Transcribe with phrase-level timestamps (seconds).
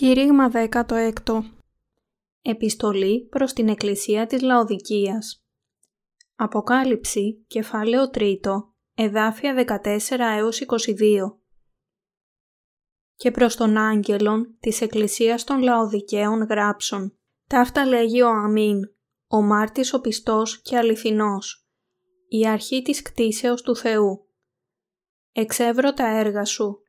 [0.00, 1.40] Κήρυγμα 16
[2.42, 5.44] Επιστολή προς την Εκκλησία της Λαοδικίας.
[6.34, 8.36] Αποκάλυψη, κεφάλαιο 3,
[8.94, 11.38] εδάφια 14 έως 22
[13.16, 17.18] Και προς τον άγγελον της Εκκλησίας των Λαοδικαίων γράψον.
[17.46, 18.80] Ταύτα λέγει ο Αμήν,
[19.26, 21.66] ο μάρτης ο πιστός και αληθινός,
[22.28, 24.28] η αρχή της κτίσεως του Θεού.
[25.32, 26.82] Εξεύρω τα έργα σου,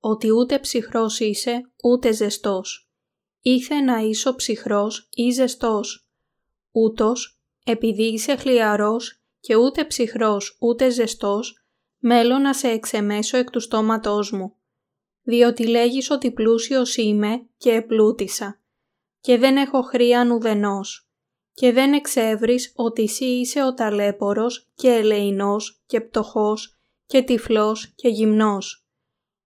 [0.00, 2.88] ότι ούτε ψυχρός είσαι, ούτε ζεστός.
[3.40, 6.08] Ήθε να είσαι ψυχρός ή ζεστός.
[6.72, 11.64] Ούτως, επειδή είσαι χλιαρός και ούτε ψυχρός ούτε ζεστός,
[11.98, 14.52] μέλω να σε εξεμέσω εκ του στόματός μου.
[15.22, 18.60] Διότι λέγεις ότι πλούσιος είμαι και επλούτησα
[19.20, 21.08] και δεν έχω χρίαν ουδενός
[21.52, 28.08] και δεν εξεύρεις ότι εσύ είσαι ο ταλέπορος και ελεηνός και πτωχός και τυφλός και
[28.08, 28.87] γυμνός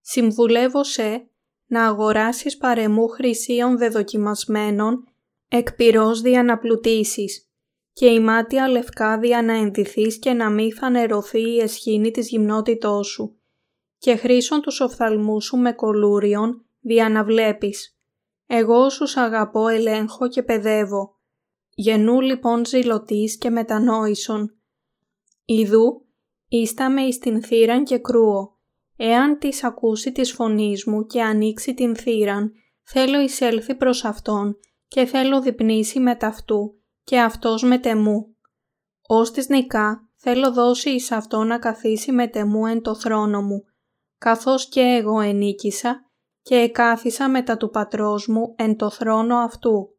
[0.02, 1.26] συμβουλεύω σε
[1.66, 5.04] να αγοράσεις παρεμού χρυσίων δεδοκιμασμένων
[5.48, 7.46] εκ πυρός δια να πλουτίσεις
[7.92, 13.06] και η μάτια λευκά δια να ενδυθείς και να μη φανερωθεί η εσχήνη της γυμνότητός
[13.06, 13.36] σου
[13.98, 17.96] και χρήσον τους οφθαλμούς σου με κολούριον δια να βλέπεις.
[18.46, 21.20] Εγώ σου αγαπώ ελέγχω και παιδεύω.
[21.74, 24.56] Γενού λοιπόν ζηλωτής και μετανόησον.
[25.44, 26.06] Ιδού,
[26.90, 28.60] ίσταμαι εις την θύραν και κρούω
[28.96, 34.56] Εάν τις ακούσει της φωνής μου και ανοίξει την θύραν, θέλω εισέλθει προς Αυτόν
[34.88, 38.36] και θέλω δειπνήσει μετ' αυτού και Αυτός μετ' εμού.
[39.06, 43.64] Όστις νικά θέλω δώσει εις Αυτόν να καθίσει μετ' εμού εν τω θρόνω μου,
[44.18, 46.10] καθώς και εγώ ενίκησα
[46.42, 49.96] και εκάθισα μετά του πατρός μου εν τω θρόνω αυτού.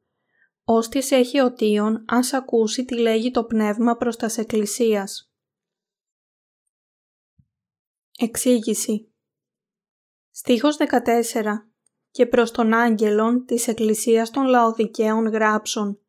[0.64, 5.33] Ως της έχει οτίον, ας ακούσει τι λέγει το πνεύμα προς τας εκκλησίας.
[8.24, 9.14] Εξήγηση
[10.32, 11.68] Στίχος 14
[12.12, 16.00] «Και προς τον άγγελον της Εκκλησίας των Λαοδικαίων γράψων.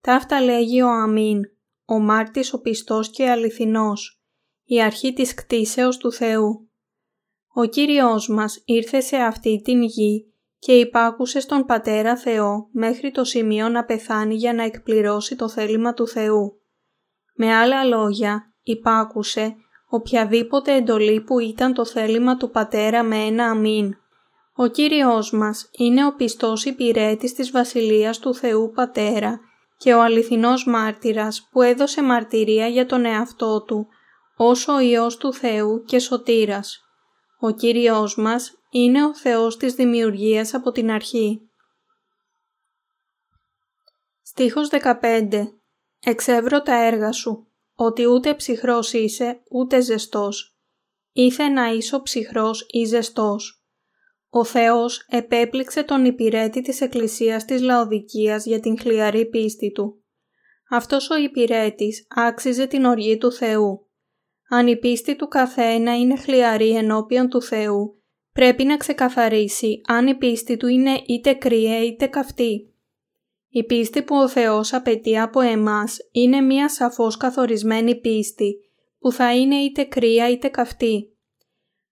[0.00, 1.40] Ταύτα λέγει ο Αμήν,
[1.84, 4.22] ο μάρτης ο πιστός και αληθινός,
[4.64, 6.70] η αρχή της κτίσεως του Θεού.
[7.54, 13.24] Ο Κύριος μας ήρθε σε αυτή την γη και υπάκουσε στον Πατέρα Θεό μέχρι το
[13.24, 16.60] σημείο να πεθάνει για να εκπληρώσει το θέλημα του Θεού.
[17.34, 19.56] Με άλλα λόγια, υπάκουσε
[19.88, 23.96] οποιαδήποτε εντολή που ήταν το θέλημα του Πατέρα με ένα αμήν.
[24.54, 29.40] Ο Κύριος μας είναι ο πιστός υπηρέτης της Βασιλείας του Θεού Πατέρα
[29.76, 33.86] και ο αληθινός μάρτυρας που έδωσε μαρτυρία για τον εαυτό του,
[34.36, 36.80] όσο ο Υιός του Θεού και Σωτήρας.
[37.40, 41.40] Ο Κύριος μας είναι ο Θεός της δημιουργίας από την αρχή.
[44.22, 45.52] Στίχος 15
[46.00, 50.58] «Εξεύρω τα έργα σου, ότι ούτε ψυχρός είσαι, ούτε ζεστός.
[51.12, 53.64] Ήθε να είσαι ψυχρός ή ζεστός.
[54.28, 60.04] Ο Θεός επέπληξε τον υπηρέτη της Εκκλησίας της Λαοδικίας για την χλιαρή πίστη του.
[60.70, 63.86] Αυτός ο υπηρέτης άξιζε την οργή του Θεού.
[64.48, 70.14] Αν η πίστη του καθένα είναι χλιαρή ενώπιον του Θεού, πρέπει να ξεκαθαρίσει αν η
[70.14, 72.75] πίστη του είναι είτε κρύα είτε καυτή.
[73.56, 78.56] Η πίστη που ο Θεός απαιτεί από εμάς είναι μία σαφώς καθορισμένη πίστη
[78.98, 81.16] που θα είναι είτε κρύα είτε καυτή.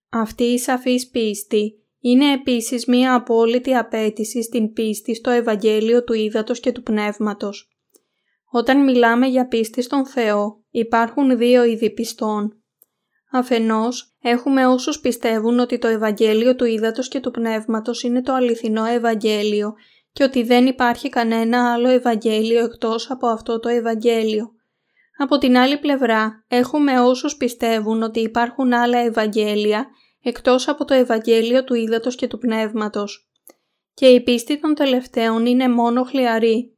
[0.09, 6.59] Αυτή η σαφής πίστη είναι επίσης μία απόλυτη απέτηση στην πίστη στο Ευαγγέλιο του Ήδατος
[6.59, 7.69] και του Πνεύματος.
[8.51, 12.63] Όταν μιλάμε για πίστη στον Θεό υπάρχουν δύο είδη πιστών.
[13.31, 18.85] Αφενός, έχουμε όσους πιστεύουν ότι το Ευαγγέλιο του Ήδατος και του Πνεύματος είναι το αληθινό
[18.85, 19.73] Ευαγγέλιο
[20.15, 24.51] και ότι δεν υπάρχει κανένα άλλο Ευαγγέλιο εκτός από αυτό το Ευαγγέλιο.
[25.17, 29.87] Από την άλλη πλευρά έχουμε όσους πιστεύουν ότι υπάρχουν άλλα Ευαγγέλια
[30.21, 33.29] εκτός από το Ευαγγέλιο του Ήδατος και του Πνεύματος.
[33.93, 36.77] Και η πίστη των τελευταίων είναι μόνο χλιαρή.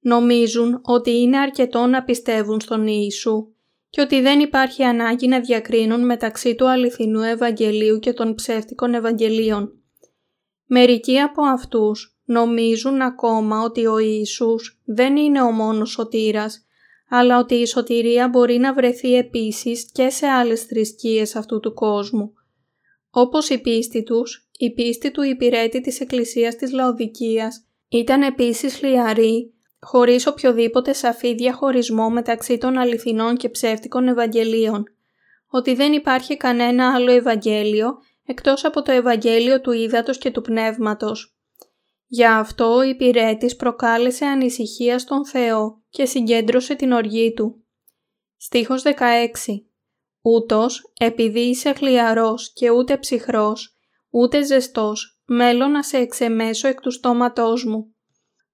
[0.00, 3.54] Νομίζουν ότι είναι αρκετό να πιστεύουν στον Ιησού
[3.88, 9.82] και ότι δεν υπάρχει ανάγκη να διακρίνουν μεταξύ του αληθινού Ευαγγελίου και των ψεύτικων Ευαγγελίων.
[10.64, 16.66] Μερικοί από αυτούς νομίζουν ακόμα ότι ο Ιησούς δεν είναι ο μόνος σωτήρας,
[17.08, 22.32] αλλά ότι η σωτηρία μπορεί να βρεθεί επίσης και σε άλλες θρησκείες αυτού του κόσμου.
[23.10, 29.52] Όπως η πίστη τους, η πίστη του υπηρέτη της Εκκλησίας της Λαοδικίας ήταν επίσης χλιαρή,
[29.80, 34.84] χωρίς οποιοδήποτε σαφή διαχωρισμό μεταξύ των αληθινών και ψεύτικων Ευαγγελίων,
[35.48, 41.36] ότι δεν υπάρχει κανένα άλλο Ευαγγέλιο εκτός από το Ευαγγέλιο του Ήδατος και του Πνεύματος.
[42.14, 47.64] Γι' αυτό ο υπηρέτης προκάλεσε ανησυχία στον Θεό και συγκέντρωσε την οργή του.
[48.36, 48.90] Στίχος 16
[50.22, 53.76] Ούτως, επειδή είσαι χλιαρός και ούτε ψυχρός,
[54.10, 57.94] ούτε ζεστός, μέλω να σε εξεμέσω εκ του στόματός μου.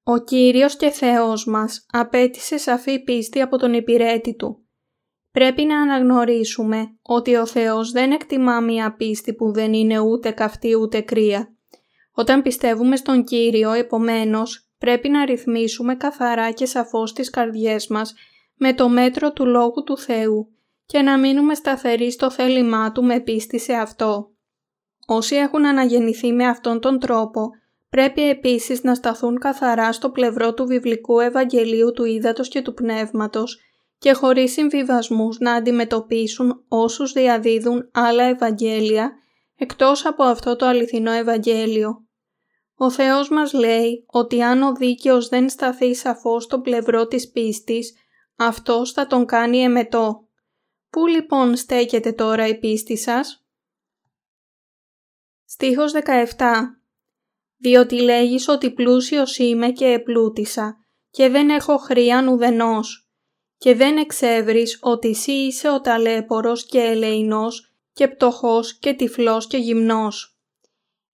[0.02, 4.66] Ο Κύριος και Θεός μας απέτησε σαφή πίστη από τον υπηρέτη Του.
[5.30, 10.74] Πρέπει να αναγνωρίσουμε ότι ο Θεός δεν εκτιμά μια πίστη που δεν είναι ούτε καυτή
[10.74, 11.57] ούτε κρύα.
[12.18, 18.14] Όταν πιστεύουμε στον Κύριο, επομένως, πρέπει να ρυθμίσουμε καθαρά και σαφώς τις καρδιές μας
[18.54, 20.48] με το μέτρο του Λόγου του Θεού
[20.86, 24.30] και να μείνουμε σταθεροί στο θέλημά Του με πίστη σε αυτό.
[25.06, 27.50] Όσοι έχουν αναγεννηθεί με αυτόν τον τρόπο,
[27.88, 33.60] πρέπει επίσης να σταθούν καθαρά στο πλευρό του βιβλικού Ευαγγελίου του Ήδατος και του Πνεύματος
[33.98, 39.12] και χωρίς συμβιβασμούς να αντιμετωπίσουν όσους διαδίδουν άλλα Ευαγγέλια
[39.56, 42.07] εκτός από αυτό το αληθινό Ευαγγέλιο.
[42.80, 47.94] Ο Θεός μας λέει ότι αν ο δίκαιος δεν σταθεί σαφώς στο πλευρό της πίστης,
[48.36, 50.28] αυτός θα τον κάνει εμετό.
[50.90, 53.48] Πού λοιπόν στέκεται τώρα η πίστη σας;
[55.44, 56.80] Στίχος 17
[57.56, 60.76] «Διότι λέγεις ότι πλούσιος είμαι και επλούτησα
[61.10, 63.10] και δεν έχω χρήαν ουδενός
[63.56, 69.56] και δεν εξεύρεις ότι εσύ είσαι ο ταλέπορος και ελεηνός και πτωχός και τυφλός και
[69.56, 70.37] γυμνός».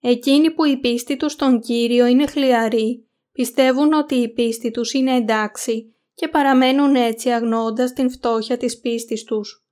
[0.06, 5.16] Εκείνοι που η πίστη τους στον Κύριο είναι χλιαροί, πιστεύουν ότι η πίστη τους είναι
[5.16, 9.66] εντάξει και παραμένουν έτσι αγνώντας την φτώχεια της πίστης τους.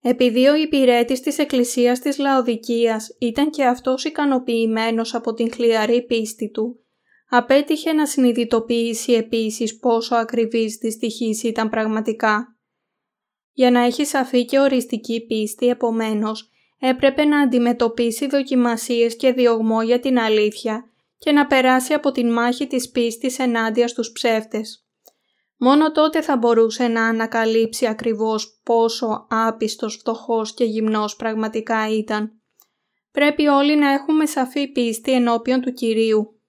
[0.00, 6.50] Επειδή ο υπηρέτης της Εκκλησίας της Λαοδικίας ήταν και αυτός ικανοποιημένος από την χλιαρή πίστη
[6.50, 6.80] του,
[7.28, 12.56] απέτυχε να συνειδητοποιήσει επίσης πόσο ακριβής της στοιχής ήταν πραγματικά.
[13.52, 20.00] Για να έχει σαφή και οριστική πίστη, επομένως, έπρεπε να αντιμετωπίσει δοκιμασίες και διωγμό για
[20.00, 24.86] την αλήθεια και να περάσει από την μάχη της πίστης ενάντια στους ψεύτες.
[25.56, 32.40] Μόνο τότε θα μπορούσε να ανακαλύψει ακριβώς πόσο άπιστος, φτωχός και γυμνός πραγματικά ήταν.
[33.10, 36.40] Πρέπει όλοι να έχουμε σαφή πίστη ενώπιον του Κυρίου.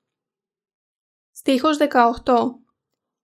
[1.32, 2.58] Στίχος 18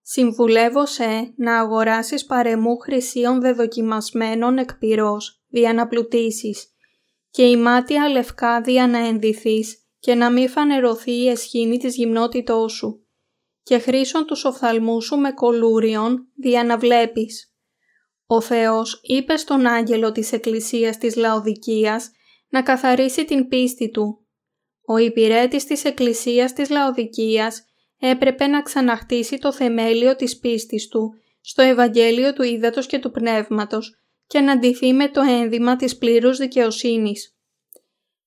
[0.06, 6.73] Συμβουλεύω σε να αγοράσεις παρεμού χρυσίων δεδοκιμασμένων εκ πυρός, δια να πλουτίσεις,
[7.34, 12.74] και η μάτια λευκά δια να ενδυθείς και να μην φανερωθεί η εσχήνη της γυμνότητός
[12.74, 13.06] σου
[13.64, 17.54] και χρήσον τους οφθαλμούς σου με κολούριον δια να βλέπεις.
[18.26, 22.12] Ο Θεός είπε στον άγγελο της Εκκλησίας της Λαοδικίας
[22.50, 24.26] να καθαρίσει την πίστη του.
[24.86, 27.66] Ο υπηρέτης της Εκκλησίας της Λαοδικίας
[28.00, 34.03] έπρεπε να ξαναχτίσει το θεμέλιο της πίστης του στο Ευαγγέλιο του Ήδατος και του Πνεύματος
[34.28, 37.38] και να ντυθεί με το ένδυμα της πλήρους δικαιοσύνης.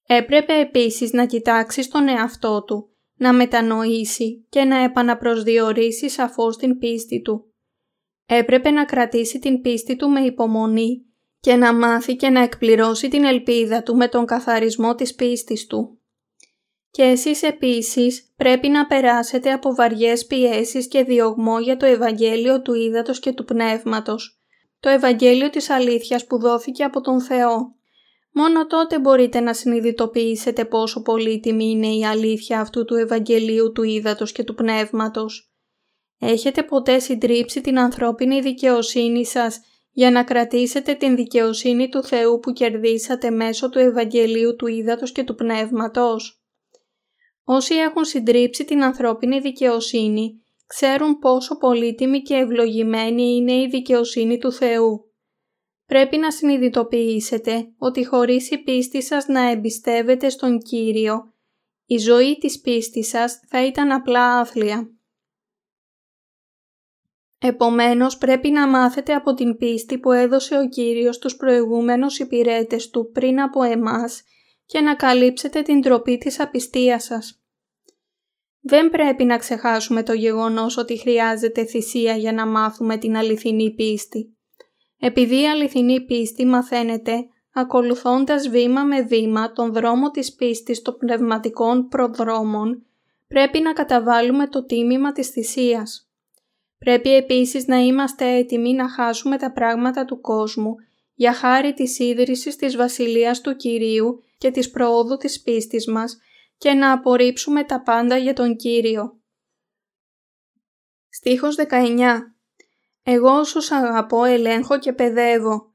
[0.07, 7.21] Έπρεπε επίσης να κοιτάξει στον εαυτό του να μετανοήσει και να επαναπροσδιορίσει σαφώς την πίστη
[7.23, 7.55] του.
[8.27, 11.05] Έπρεπε να κρατήσει την πίστη του με υπομονή
[11.41, 16.01] και να μάθει και να εκπληρώσει την ελπίδα του με τον καθαρισμό της πίστης του.
[16.91, 22.75] Και εσείς επίσης πρέπει να περάσετε από βαριές πιέσεις και διωγμό για το Ευαγγέλιο του
[22.75, 24.36] Ήδατος και του Πνεύματος,
[24.81, 27.77] το Ευαγγέλιο της αλήθειας που δόθηκε από τον Θεό
[28.39, 34.33] Μόνο τότε μπορείτε να συνειδητοποιήσετε πόσο πολύτιμη είναι η αλήθεια αυτού του Ευαγγελίου του Ήδατος
[34.33, 35.53] και του Πνεύματος.
[36.19, 39.61] Έχετε ποτέ συντρίψει την ανθρώπινη δικαιοσύνη σας
[39.91, 45.25] για να κρατήσετε την δικαιοσύνη του Θεού που κερδίσατε μέσω του Ευαγγελίου του Ήδατος και
[45.25, 46.43] του Πνεύματος;
[47.45, 54.53] Όσοι έχουν συντρίψει την ανθρώπινη δικαιοσύνη, ξέρουν πόσο πολύτιμη και ευλογημένη είναι η δικαιοσύνη του
[54.53, 55.15] Θεού.
[55.87, 61.35] Πρέπει να συνειδητοποιήσετε ότι χωρίς η πίστη σας να εμπιστεύετε στον Κύριο,
[61.87, 64.91] η ζωή της πίστης σας θα ήταν απλά άθλια.
[67.39, 73.11] Επομένως πρέπει να μάθετε από την πίστη που έδωσε ο Κύριος στους προηγούμενους υπηρέτες Του
[73.13, 74.23] πριν από εμάς
[74.67, 77.46] και να καλύψετε την τροπή της απιστίας σας.
[78.69, 84.37] Δεν πρέπει να ξεχάσουμε το γεγονός ότι χρειάζεται θυσία για να μάθουμε την αληθινή πίστη.
[84.99, 91.89] Επειδή η αληθινή πίστη μαθαίνεται ακολουθώντας βήμα με βήμα τον δρόμο της πίστης των πνευματικών
[91.89, 92.87] προδρόμων,
[93.29, 96.11] πρέπει να καταβάλουμε το τίμημα της θυσίας.
[96.79, 100.75] Πρέπει επίσης να είμαστε έτοιμοι να χάσουμε τα πράγματα του κόσμου
[101.15, 106.19] για χάρη της ίδρυσης της Βασιλείας του Κυρίου και της προόδου της πίστης μας
[106.59, 109.21] και να απορρίψουμε τα πάντα για τον Κύριο.
[111.09, 112.37] Στίχος 19
[113.09, 115.73] εγώ όσους αγαπώ ελέγχω και παιδεύω.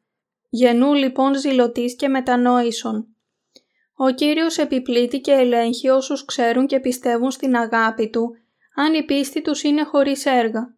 [0.49, 3.15] Γενού λοιπόν ζηλωτής και μετανόησον.
[3.95, 8.29] Ο Κύριος επιπλήττει και ελέγχει όσους ξέρουν και πιστεύουν στην αγάπη Του,
[8.75, 10.75] αν η πίστη τους είναι χωρίς έργα.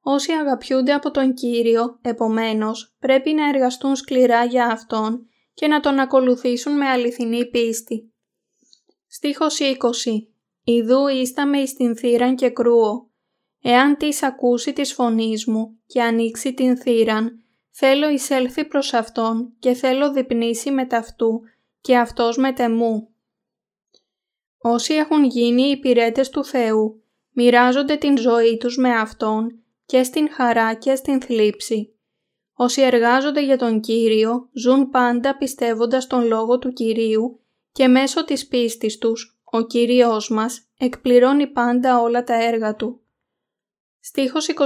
[0.00, 5.98] Όσοι αγαπιούνται από τον Κύριο, επομένως, πρέπει να εργαστούν σκληρά για Αυτόν και να Τον
[5.98, 8.13] ακολουθήσουν με αληθινή πίστη.
[9.16, 10.26] Στίχος 20
[10.64, 13.10] «Ιδού ίσταμε εις την θύραν και κρούω.
[13.62, 19.72] Εάν της ακούσει της φωνής μου και ανοίξει την θύραν, θέλω εισέλθει προς Αυτόν και
[19.72, 21.40] θέλω διπνήσει με ταυτού
[21.80, 23.08] και Αυτός με τεμού».
[24.58, 30.74] Όσοι έχουν γίνει υπηρέτες του Θεού, μοιράζονται την ζωή τους με Αυτόν και στην χαρά
[30.74, 31.94] και στην θλίψη.
[32.54, 37.38] Όσοι εργάζονται για τον Κύριο ζουν πάντα πιστεύοντας τον Λόγο του Κυρίου
[37.74, 43.00] και μέσω της πίστης τους ο Κύριος μας εκπληρώνει πάντα όλα τα έργα Του.
[44.00, 44.56] Στίχος 21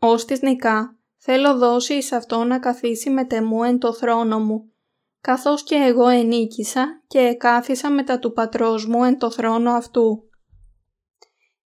[0.00, 4.72] Ως της νικά θέλω δώσει εις αυτό να καθίσει με τεμού εν το θρόνο μου,
[5.20, 10.28] καθώς και εγώ ενίκησα και εκάθισα μετά του πατρός μου εν το θρόνο αυτού.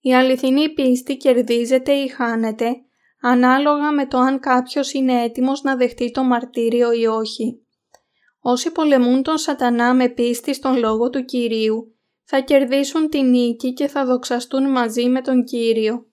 [0.00, 2.76] Η αληθινή πίστη κερδίζεται ή χάνεται
[3.20, 7.62] ανάλογα με το αν κάποιος είναι έτοιμος να δεχτεί το μαρτύριο ή όχι.
[8.50, 13.86] Όσοι πολεμούν τον σατανά με πίστη στον λόγο του Κυρίου, θα κερδίσουν την νίκη και
[13.86, 16.06] θα δοξαστούν μαζί με τον Κύριο.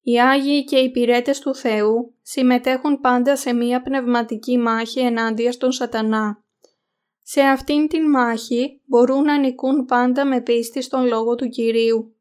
[0.00, 5.72] Οι Άγιοι και οι υπηρέτες του Θεού συμμετέχουν πάντα σε μία πνευματική μάχη ενάντια στον
[5.72, 6.44] σατανά.
[7.22, 12.16] Σε αυτήν την μάχη μπορούν να νικούν πάντα με πίστη στον λόγο του Κυρίου.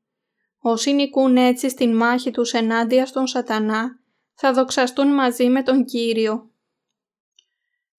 [0.60, 4.00] Όσοι νικούν έτσι στην μάχη τους ενάντια στον σατανά,
[4.34, 6.52] θα δοξαστούν μαζί με τον Κύριο.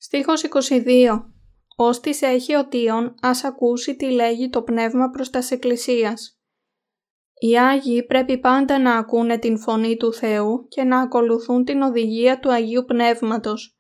[0.03, 1.25] Στίχος 22
[1.77, 6.41] Ως της έχει ο Τίον, ας ακούσει τι λέγει το Πνεύμα προς τας Εκκλησίας.
[7.35, 12.41] Οι Άγιοι πρέπει πάντα να ακούνε την φωνή του Θεού και να ακολουθούν την οδηγία
[12.41, 13.79] του Αγίου Πνεύματος.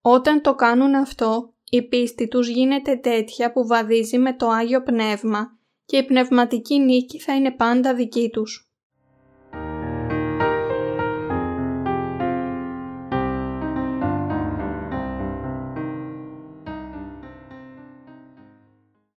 [0.00, 5.58] Όταν το κάνουν αυτό, η πίστη τους γίνεται τέτοια που βαδίζει με το Άγιο Πνεύμα
[5.84, 8.71] και η πνευματική νίκη θα είναι πάντα δική τους.